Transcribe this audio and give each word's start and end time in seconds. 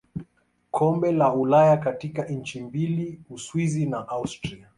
Kombe 0.71 1.11
la 1.11 1.33
Ulaya 1.33 1.77
katika 1.77 2.25
nchi 2.25 2.61
mbili 2.61 3.19
Uswisi 3.29 3.85
na 3.85 4.07
Austria. 4.07 4.69